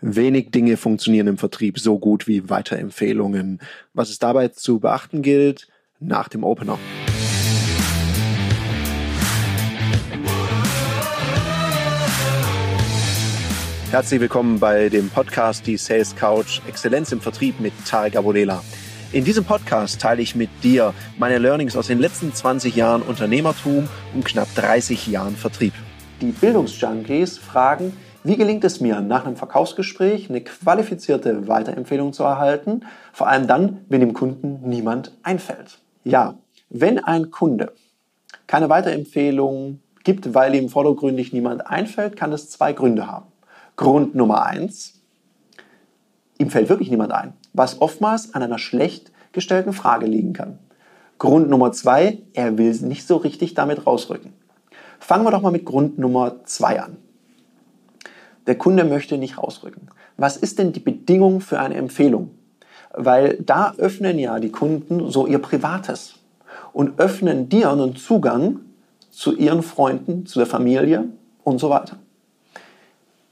Wenig 0.00 0.52
Dinge 0.52 0.76
funktionieren 0.76 1.26
im 1.26 1.38
Vertrieb 1.38 1.80
so 1.80 1.98
gut 1.98 2.28
wie 2.28 2.48
Weiterempfehlungen. 2.48 3.58
Was 3.94 4.10
es 4.10 4.20
dabei 4.20 4.46
zu 4.46 4.78
beachten 4.78 5.22
gilt, 5.22 5.66
nach 5.98 6.28
dem 6.28 6.44
Opener. 6.44 6.78
Herzlich 13.90 14.20
willkommen 14.20 14.60
bei 14.60 14.88
dem 14.88 15.08
Podcast 15.08 15.66
Die 15.66 15.76
Sales 15.76 16.14
Couch 16.14 16.60
Exzellenz 16.68 17.10
im 17.10 17.20
Vertrieb 17.20 17.58
mit 17.58 17.72
Tarek 17.84 18.14
Abodela. 18.14 18.62
In 19.10 19.24
diesem 19.24 19.44
Podcast 19.44 20.00
teile 20.00 20.22
ich 20.22 20.36
mit 20.36 20.50
dir 20.62 20.94
meine 21.18 21.38
Learnings 21.38 21.76
aus 21.76 21.88
den 21.88 21.98
letzten 21.98 22.32
20 22.32 22.76
Jahren 22.76 23.02
Unternehmertum 23.02 23.88
und 24.14 24.24
knapp 24.24 24.54
30 24.54 25.08
Jahren 25.08 25.34
Vertrieb. 25.34 25.72
Die 26.20 26.30
Bildungsjunkies 26.30 27.38
fragen, 27.38 27.92
wie 28.28 28.36
gelingt 28.36 28.62
es 28.64 28.82
mir, 28.82 29.00
nach 29.00 29.24
einem 29.24 29.36
Verkaufsgespräch 29.36 30.28
eine 30.28 30.42
qualifizierte 30.42 31.48
Weiterempfehlung 31.48 32.12
zu 32.12 32.24
erhalten? 32.24 32.82
Vor 33.10 33.26
allem 33.26 33.46
dann, 33.46 33.86
wenn 33.88 34.00
dem 34.00 34.12
Kunden 34.12 34.68
niemand 34.68 35.16
einfällt. 35.22 35.78
Ja, 36.04 36.34
wenn 36.68 36.98
ein 36.98 37.30
Kunde 37.30 37.72
keine 38.46 38.68
Weiterempfehlung 38.68 39.80
gibt, 40.04 40.34
weil 40.34 40.54
ihm 40.54 40.68
vordergründig 40.68 41.32
niemand 41.32 41.66
einfällt, 41.66 42.16
kann 42.16 42.30
das 42.30 42.50
zwei 42.50 42.74
Gründe 42.74 43.06
haben. 43.06 43.28
Grund 43.76 44.14
Nummer 44.14 44.44
eins, 44.44 45.00
ihm 46.36 46.50
fällt 46.50 46.68
wirklich 46.68 46.90
niemand 46.90 47.12
ein, 47.12 47.32
was 47.54 47.80
oftmals 47.80 48.34
an 48.34 48.42
einer 48.42 48.58
schlecht 48.58 49.10
gestellten 49.32 49.72
Frage 49.72 50.04
liegen 50.04 50.34
kann. 50.34 50.58
Grund 51.16 51.48
Nummer 51.48 51.72
zwei, 51.72 52.18
er 52.34 52.58
will 52.58 52.74
nicht 52.82 53.06
so 53.06 53.16
richtig 53.16 53.54
damit 53.54 53.86
rausrücken. 53.86 54.34
Fangen 55.00 55.24
wir 55.24 55.30
doch 55.30 55.40
mal 55.40 55.50
mit 55.50 55.64
Grund 55.64 55.98
Nummer 55.98 56.44
zwei 56.44 56.82
an. 56.82 56.98
Der 58.48 58.56
Kunde 58.56 58.84
möchte 58.84 59.18
nicht 59.18 59.36
rausrücken. 59.36 59.90
Was 60.16 60.38
ist 60.38 60.58
denn 60.58 60.72
die 60.72 60.80
Bedingung 60.80 61.42
für 61.42 61.60
eine 61.60 61.74
Empfehlung? 61.74 62.30
Weil 62.94 63.36
da 63.42 63.74
öffnen 63.76 64.18
ja 64.18 64.40
die 64.40 64.50
Kunden 64.50 65.10
so 65.10 65.26
ihr 65.26 65.38
Privates 65.38 66.14
und 66.72 66.98
öffnen 66.98 67.50
dir 67.50 67.70
einen 67.70 67.94
Zugang 67.94 68.60
zu 69.10 69.36
ihren 69.36 69.62
Freunden, 69.62 70.24
zu 70.24 70.38
der 70.38 70.46
Familie 70.46 71.04
und 71.44 71.58
so 71.58 71.68
weiter. 71.68 71.98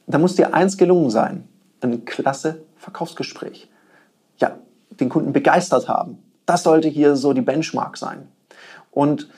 Da 0.06 0.18
muss 0.18 0.36
dir 0.36 0.52
eins 0.52 0.76
gelungen 0.76 1.08
sein, 1.08 1.48
ein 1.80 2.04
klasse 2.04 2.60
Verkaufsgespräch. 2.76 3.70
Ja, 4.36 4.58
den 5.00 5.08
Kunden 5.08 5.32
begeistert 5.32 5.88
haben. 5.88 6.18
Das 6.44 6.62
sollte 6.62 6.88
hier 6.88 7.16
so 7.16 7.32
die 7.32 7.40
Benchmark 7.40 7.96
sein. 7.96 8.28
Und 8.90 9.30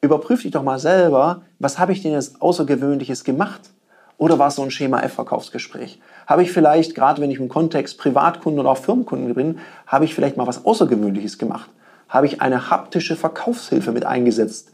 überprüf 0.00 0.42
dich 0.42 0.52
doch 0.52 0.62
mal 0.62 0.78
selber, 0.78 1.42
was 1.58 1.80
habe 1.80 1.90
ich 1.90 2.02
denn 2.02 2.12
jetzt 2.12 2.40
Außergewöhnliches 2.40 3.24
gemacht? 3.24 3.70
Oder 4.18 4.38
war 4.38 4.48
es 4.48 4.54
so 4.54 4.62
ein 4.62 4.70
Schema 4.70 5.00
F-Verkaufsgespräch? 5.00 6.00
Habe 6.26 6.42
ich 6.42 6.52
vielleicht, 6.52 6.94
gerade 6.94 7.20
wenn 7.20 7.30
ich 7.30 7.38
im 7.38 7.48
Kontext 7.48 7.98
Privatkunden 7.98 8.60
oder 8.60 8.70
auch 8.70 8.78
Firmenkunden 8.78 9.34
bin, 9.34 9.58
habe 9.86 10.04
ich 10.06 10.14
vielleicht 10.14 10.36
mal 10.36 10.46
was 10.46 10.64
Außergewöhnliches 10.64 11.38
gemacht? 11.38 11.70
Habe 12.08 12.26
ich 12.26 12.40
eine 12.40 12.70
haptische 12.70 13.16
Verkaufshilfe 13.16 13.92
mit 13.92 14.06
eingesetzt? 14.06 14.70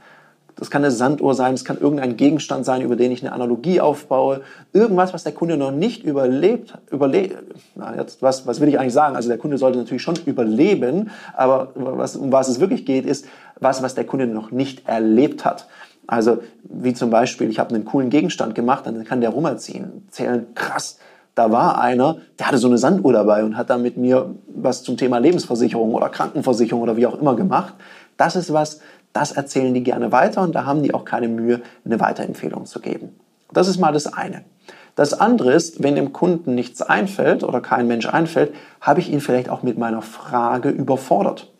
Das 0.55 0.71
kann 0.71 0.83
eine 0.83 0.93
Sanduhr 0.93 1.35
sein, 1.35 1.55
es 1.55 1.65
kann 1.65 1.79
irgendein 1.79 2.17
Gegenstand 2.17 2.65
sein, 2.65 2.83
über 2.83 2.95
den 2.95 3.11
ich 3.11 3.23
eine 3.23 3.33
Analogie 3.33 3.81
aufbaue. 3.81 4.43
Irgendwas, 4.73 5.15
was 5.15 5.25
der 5.25 5.33
Kunde 5.33 5.57
noch 5.57 5.73
nicht 5.73 6.05
überlebt, 6.05 6.75
überlebt, 6.91 7.37
na 7.75 7.97
jetzt, 7.97 8.23
was, 8.23 8.47
was 8.47 8.61
will 8.61 8.69
ich 8.69 8.79
eigentlich 8.79 8.93
sagen? 8.93 9.17
Also 9.17 9.29
der 9.29 9.39
Kunde 9.39 9.57
sollte 9.59 9.79
natürlich 9.79 10.03
schon 10.03 10.17
überleben, 10.27 11.11
aber 11.35 11.73
was, 11.75 12.17
um 12.17 12.31
was 12.31 12.49
es 12.49 12.61
wirklich 12.61 12.85
geht, 12.85 13.07
ist 13.07 13.27
was, 13.61 13.83
was 13.83 13.95
der 13.95 14.05
Kunde 14.05 14.27
noch 14.27 14.51
nicht 14.51 14.87
erlebt 14.87 15.45
hat. 15.45 15.69
Also 16.07 16.43
wie 16.65 16.95
zum 16.95 17.11
Beispiel, 17.11 17.49
ich 17.51 17.59
habe 17.59 17.75
einen 17.75 17.85
coolen 17.85 18.11
Gegenstand 18.11 18.55
gemacht, 18.55 18.87
dann 18.87 19.05
kann 19.05 19.21
der 19.21 19.31
rumerzählen, 19.31 20.07
zählen, 20.11 20.47
krass, 20.55 20.99
da 21.35 21.51
war 21.51 21.81
einer, 21.81 22.19
der 22.39 22.49
hatte 22.49 22.59
so 22.59 22.67
eine 22.67 22.77
Sanduhr 22.77 23.13
dabei 23.13 23.45
und 23.45 23.57
hat 23.57 23.71
dann 23.71 23.83
mit 23.83 23.97
mir 23.97 24.35
was 24.47 24.83
zum 24.83 24.97
Thema 24.97 25.19
Lebensversicherung 25.19 25.95
oder 25.95 26.11
Krankenversicherung 26.11 26.83
oder 26.83 26.97
wie 26.97 27.07
auch 27.07 27.19
immer 27.19 27.37
gemacht. 27.37 27.75
Das 28.17 28.37
ist 28.37 28.53
was, 28.53 28.81
das 29.13 29.33
erzählen 29.33 29.73
die 29.73 29.83
gerne 29.83 30.13
weiter 30.13 30.43
und 30.43 30.55
da 30.55 30.67
haben 30.67 30.83
die 30.83 30.93
auch 30.93 31.05
keine 31.05 31.29
Mühe, 31.29 31.63
eine 31.85 32.01
Weiterempfehlung 32.01 32.67
zu 32.67 32.81
geben. 32.81 33.15
Das 33.53 33.69
ist 33.69 33.79
mal 33.79 33.93
das 33.93 34.13
eine. 34.13 34.45
Das 34.95 35.15
andere 35.15 35.53
ist, 35.53 35.83
wenn 35.83 35.95
dem 35.95 36.13
Kunden 36.13 36.55
nichts 36.55 36.83
einfällt 36.83 37.45
oder 37.45 37.61
kein 37.63 37.87
Mensch 37.87 38.07
einfällt, 38.07 38.53
habe 38.81 39.01
ich 39.01 39.11
ihn 39.11 39.21
vielleicht 39.21 39.49
auch 39.49 39.63
mit 39.63 39.79
meiner 39.79 40.03
Frage 40.03 40.69
überfordert. 40.69 41.52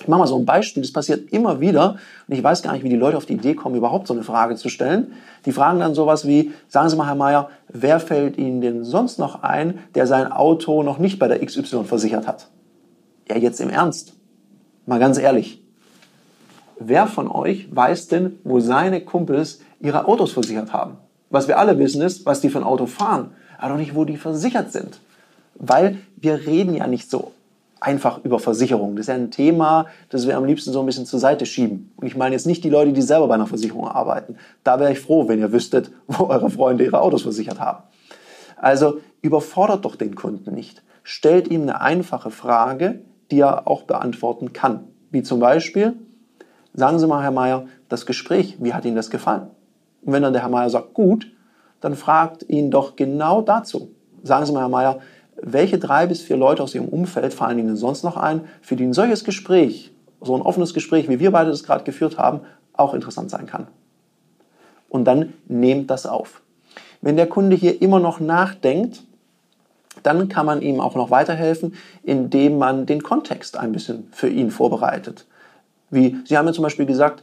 Ich 0.00 0.08
mache 0.08 0.20
mal 0.20 0.26
so 0.26 0.38
ein 0.38 0.44
Beispiel, 0.44 0.82
das 0.82 0.92
passiert 0.92 1.32
immer 1.32 1.60
wieder 1.60 1.96
und 2.28 2.34
ich 2.34 2.42
weiß 2.42 2.62
gar 2.62 2.72
nicht, 2.72 2.82
wie 2.82 2.88
die 2.88 2.96
Leute 2.96 3.16
auf 3.16 3.26
die 3.26 3.34
Idee 3.34 3.54
kommen, 3.54 3.76
überhaupt 3.76 4.06
so 4.06 4.14
eine 4.14 4.24
Frage 4.24 4.56
zu 4.56 4.68
stellen. 4.68 5.12
Die 5.46 5.52
fragen 5.52 5.78
dann 5.78 5.94
sowas 5.94 6.26
wie, 6.26 6.52
sagen 6.68 6.88
Sie 6.88 6.96
mal, 6.96 7.06
Herr 7.06 7.14
Mayer, 7.14 7.48
wer 7.68 8.00
fällt 8.00 8.36
Ihnen 8.36 8.60
denn 8.60 8.84
sonst 8.84 9.18
noch 9.18 9.42
ein, 9.42 9.78
der 9.94 10.06
sein 10.06 10.30
Auto 10.30 10.82
noch 10.82 10.98
nicht 10.98 11.18
bei 11.18 11.28
der 11.28 11.44
XY 11.44 11.84
versichert 11.84 12.26
hat? 12.26 12.48
Ja, 13.28 13.36
jetzt 13.36 13.60
im 13.60 13.70
Ernst. 13.70 14.14
Mal 14.86 14.98
ganz 14.98 15.16
ehrlich. 15.16 15.62
Wer 16.78 17.06
von 17.06 17.30
euch 17.30 17.74
weiß 17.74 18.08
denn, 18.08 18.38
wo 18.42 18.60
seine 18.60 19.00
Kumpels 19.00 19.60
ihre 19.80 20.06
Autos 20.06 20.32
versichert 20.32 20.72
haben? 20.72 20.98
Was 21.30 21.48
wir 21.48 21.58
alle 21.58 21.78
wissen 21.78 22.02
ist, 22.02 22.26
was 22.26 22.40
die 22.40 22.50
für 22.50 22.58
ein 22.58 22.64
Auto 22.64 22.86
fahren, 22.86 23.30
aber 23.58 23.70
doch 23.70 23.78
nicht, 23.78 23.94
wo 23.94 24.04
die 24.04 24.16
versichert 24.16 24.72
sind. 24.72 25.00
Weil 25.54 25.98
wir 26.16 26.46
reden 26.46 26.74
ja 26.74 26.86
nicht 26.86 27.10
so 27.10 27.32
einfach 27.84 28.24
über 28.24 28.38
Versicherungen. 28.38 28.96
Das 28.96 29.04
ist 29.04 29.08
ja 29.08 29.14
ein 29.14 29.30
Thema, 29.30 29.86
das 30.08 30.26
wir 30.26 30.36
am 30.38 30.46
liebsten 30.46 30.72
so 30.72 30.80
ein 30.80 30.86
bisschen 30.86 31.04
zur 31.04 31.20
Seite 31.20 31.44
schieben. 31.44 31.92
Und 31.96 32.06
ich 32.06 32.16
meine 32.16 32.34
jetzt 32.34 32.46
nicht 32.46 32.64
die 32.64 32.70
Leute, 32.70 32.92
die 32.92 33.02
selber 33.02 33.28
bei 33.28 33.34
einer 33.34 33.46
Versicherung 33.46 33.86
arbeiten. 33.86 34.36
Da 34.64 34.80
wäre 34.80 34.92
ich 34.92 35.00
froh, 35.00 35.28
wenn 35.28 35.38
ihr 35.38 35.52
wüsstet, 35.52 35.90
wo 36.06 36.24
eure 36.24 36.48
Freunde 36.48 36.84
ihre 36.84 37.00
Autos 37.00 37.22
versichert 37.22 37.60
haben. 37.60 37.82
Also 38.56 39.00
überfordert 39.20 39.84
doch 39.84 39.96
den 39.96 40.14
Kunden 40.14 40.54
nicht. 40.54 40.82
Stellt 41.02 41.48
ihm 41.48 41.62
eine 41.62 41.82
einfache 41.82 42.30
Frage, 42.30 43.00
die 43.30 43.40
er 43.40 43.68
auch 43.68 43.82
beantworten 43.82 44.54
kann. 44.54 44.84
Wie 45.10 45.22
zum 45.22 45.40
Beispiel, 45.40 45.94
sagen 46.72 46.98
Sie 46.98 47.06
mal, 47.06 47.22
Herr 47.22 47.30
Meier, 47.30 47.66
das 47.90 48.06
Gespräch, 48.06 48.56
wie 48.60 48.72
hat 48.72 48.86
Ihnen 48.86 48.96
das 48.96 49.10
gefallen? 49.10 49.48
Und 50.02 50.12
wenn 50.14 50.22
dann 50.22 50.32
der 50.32 50.42
Herr 50.42 50.48
Meier 50.48 50.70
sagt, 50.70 50.94
gut, 50.94 51.30
dann 51.80 51.96
fragt 51.96 52.48
ihn 52.48 52.70
doch 52.70 52.96
genau 52.96 53.42
dazu. 53.42 53.90
Sagen 54.22 54.46
Sie 54.46 54.52
mal, 54.52 54.60
Herr 54.60 54.68
Meier, 54.70 55.00
welche 55.40 55.78
drei 55.78 56.06
bis 56.06 56.22
vier 56.22 56.36
Leute 56.36 56.62
aus 56.62 56.74
Ihrem 56.74 56.88
Umfeld 56.88 57.34
fallen 57.34 57.58
Ihnen 57.58 57.76
sonst 57.76 58.04
noch 58.04 58.16
ein, 58.16 58.42
für 58.62 58.76
die 58.76 58.84
ein 58.84 58.92
solches 58.92 59.24
Gespräch, 59.24 59.92
so 60.20 60.34
ein 60.34 60.42
offenes 60.42 60.74
Gespräch, 60.74 61.08
wie 61.08 61.20
wir 61.20 61.30
beide 61.30 61.50
das 61.50 61.64
gerade 61.64 61.84
geführt 61.84 62.18
haben, 62.18 62.40
auch 62.72 62.94
interessant 62.94 63.30
sein 63.30 63.46
kann. 63.46 63.66
Und 64.88 65.04
dann 65.04 65.32
nehmt 65.46 65.90
das 65.90 66.06
auf. 66.06 66.40
Wenn 67.00 67.16
der 67.16 67.26
Kunde 67.26 67.56
hier 67.56 67.82
immer 67.82 68.00
noch 68.00 68.20
nachdenkt, 68.20 69.02
dann 70.02 70.28
kann 70.28 70.46
man 70.46 70.62
ihm 70.62 70.80
auch 70.80 70.94
noch 70.94 71.10
weiterhelfen, 71.10 71.74
indem 72.02 72.58
man 72.58 72.86
den 72.86 73.02
Kontext 73.02 73.56
ein 73.56 73.72
bisschen 73.72 74.08
für 74.12 74.28
ihn 74.28 74.50
vorbereitet. 74.50 75.26
Wie, 75.90 76.16
Sie 76.24 76.36
haben 76.36 76.46
ja 76.46 76.52
zum 76.52 76.62
Beispiel 76.62 76.86
gesagt, 76.86 77.22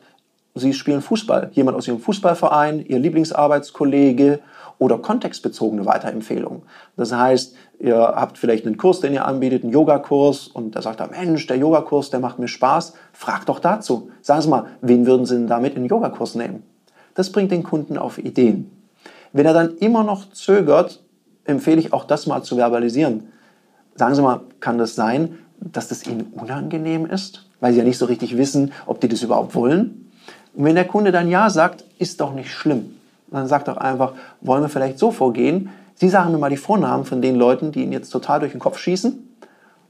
Sie 0.53 0.73
spielen 0.73 1.01
Fußball. 1.01 1.50
Jemand 1.53 1.78
aus 1.78 1.88
Ihrem 1.88 2.00
Fußballverein, 2.00 2.85
Ihr 2.85 3.00
Lieblingsarbeitskollege 3.00 4.39
oder 4.81 4.97
kontextbezogene 4.97 5.85
Weiterempfehlungen. 5.85 6.63
Das 6.97 7.13
heißt, 7.13 7.56
ihr 7.79 7.97
habt 7.97 8.39
vielleicht 8.39 8.66
einen 8.66 8.78
Kurs, 8.78 9.00
den 9.00 9.13
ihr 9.13 9.25
anbietet, 9.25 9.63
einen 9.63 9.72
Yogakurs 9.72 10.47
und 10.47 10.75
da 10.75 10.81
sagt 10.81 11.00
er, 11.01 11.07
Mensch, 11.07 11.45
der 11.45 11.57
Yogakurs, 11.57 12.09
der 12.09 12.19
macht 12.19 12.40
mir 12.40 12.47
Spaß. 12.47 12.95
Fragt 13.13 13.47
doch 13.50 13.59
dazu. 13.59 14.09
Sagen 14.23 14.41
Sie 14.41 14.50
mal, 14.50 14.66
wen 14.81 15.06
würden 15.06 15.28
Sie 15.28 15.35
denn 15.35 15.45
damit 15.45 15.75
in 15.75 15.84
den 15.84 15.90
Yogakurs 15.90 16.34
nehmen? 16.34 16.63
Das 17.13 17.31
bringt 17.31 17.51
den 17.51 17.61
Kunden 17.61 17.97
auf 18.00 18.17
Ideen. 18.17 18.72
Wenn 19.34 19.45
er 19.45 19.53
dann 19.53 19.78
immer 19.78 20.03
noch 20.03 20.31
zögert, 20.31 21.03
empfehle 21.45 21.79
ich 21.79 21.94
auch 21.94 22.06
das 22.06 22.25
mal 22.25 22.41
zu 22.41 22.56
verbalisieren. 22.56 23.31
Sagen 23.94 24.16
Sie 24.16 24.22
mal, 24.23 24.41
kann 24.61 24.79
das 24.79 24.95
sein, 24.95 25.38
dass 25.59 25.90
das 25.90 26.07
Ihnen 26.07 26.34
unangenehm 26.34 27.06
ist, 27.06 27.47
weil 27.59 27.73
Sie 27.73 27.78
ja 27.78 27.85
nicht 27.85 28.00
so 28.00 28.06
richtig 28.06 28.35
wissen, 28.35 28.72
ob 28.88 29.00
die 29.00 29.07
das 29.07 29.22
überhaupt 29.22 29.53
wollen? 29.53 30.00
Und 30.53 30.66
wenn 30.66 30.75
der 30.75 30.85
Kunde 30.85 31.12
dann 31.12 31.29
Ja 31.29 31.50
sagt, 31.50 31.84
ist 31.97 32.22
doch 32.22 32.34
nicht 32.34 32.51
schlimm 32.51 32.95
dann 33.31 33.47
sagt 33.47 33.67
doch 33.67 33.78
einfach, 33.78 34.13
wollen 34.41 34.62
wir 34.62 34.69
vielleicht 34.69 35.00
so 35.00 35.12
vorgehen? 35.12 35.69
Sie 35.95 36.09
sagen 36.09 36.31
mir 36.31 36.38
mal 36.38 36.50
die 36.50 36.57
Vornamen 36.57 37.06
von 37.06 37.22
den 37.22 37.35
Leuten, 37.35 37.72
die 37.72 37.81
Ihnen 37.81 37.94
jetzt 37.94 38.09
total 38.09 38.39
durch 38.41 38.52
den 38.52 38.59
Kopf 38.59 38.78
schießen. 38.78 39.28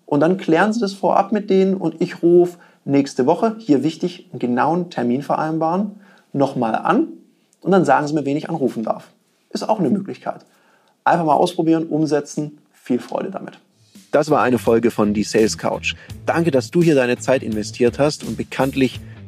Und 0.05 0.19
dann 0.19 0.37
klären 0.37 0.73
Sie 0.73 0.79
das 0.79 0.93
vorab 0.93 1.31
mit 1.31 1.49
denen 1.49 1.73
und 1.73 2.01
ich 2.01 2.21
rufe 2.21 2.57
nächste 2.85 3.25
Woche, 3.25 3.55
hier 3.59 3.83
wichtig, 3.83 4.27
einen 4.31 4.39
genauen 4.39 4.89
Termin 4.89 5.21
vereinbaren, 5.21 5.99
nochmal 6.33 6.75
an 6.75 7.07
und 7.61 7.71
dann 7.71 7.85
sagen 7.85 8.07
Sie 8.07 8.13
mir, 8.13 8.25
wen 8.25 8.37
ich 8.37 8.49
anrufen 8.49 8.83
darf. 8.83 9.07
Ist 9.49 9.67
auch 9.67 9.79
eine 9.79 9.89
Möglichkeit. 9.89 10.45
Einfach 11.03 11.25
mal 11.25 11.33
ausprobieren, 11.33 11.87
umsetzen. 11.87 12.59
Viel 12.73 12.99
Freude 12.99 13.31
damit. 13.31 13.59
Das 14.11 14.29
war 14.29 14.41
eine 14.41 14.57
Folge 14.57 14.91
von 14.91 15.13
Die 15.13 15.23
Sales 15.23 15.57
Couch. 15.57 15.95
Danke, 16.25 16.51
dass 16.51 16.71
du 16.71 16.83
hier 16.83 16.95
deine 16.95 17.17
Zeit 17.17 17.43
investiert 17.43 17.99
hast 17.99 18.23
und 18.23 18.37
bekanntlich 18.37 18.99